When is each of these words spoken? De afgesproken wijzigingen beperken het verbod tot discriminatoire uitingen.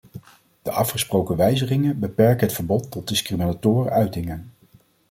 De 0.61 0.71
afgesproken 0.71 1.35
wijzigingen 1.35 1.99
beperken 1.99 2.45
het 2.47 2.55
verbod 2.55 2.91
tot 2.91 3.07
discriminatoire 3.07 3.89
uitingen. 3.89 4.51